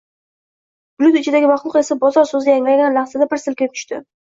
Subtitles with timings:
[1.03, 4.05] Bulut ichidagi maxluq esa “bozor” so‘zi yangragan lahzada bir silkinib tushdi.